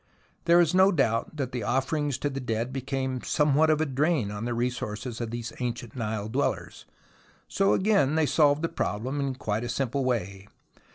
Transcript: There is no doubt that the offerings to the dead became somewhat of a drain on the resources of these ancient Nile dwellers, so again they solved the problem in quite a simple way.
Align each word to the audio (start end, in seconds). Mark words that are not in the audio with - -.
There 0.45 0.59
is 0.59 0.73
no 0.73 0.91
doubt 0.91 1.35
that 1.37 1.51
the 1.51 1.61
offerings 1.61 2.17
to 2.17 2.29
the 2.31 2.39
dead 2.39 2.73
became 2.73 3.21
somewhat 3.21 3.69
of 3.69 3.79
a 3.81 3.85
drain 3.85 4.31
on 4.31 4.45
the 4.45 4.53
resources 4.55 5.21
of 5.21 5.29
these 5.29 5.53
ancient 5.59 5.95
Nile 5.95 6.27
dwellers, 6.27 6.85
so 7.47 7.73
again 7.75 8.15
they 8.15 8.25
solved 8.25 8.63
the 8.63 8.67
problem 8.69 9.19
in 9.19 9.35
quite 9.35 9.63
a 9.63 9.69
simple 9.69 10.03
way. 10.03 10.47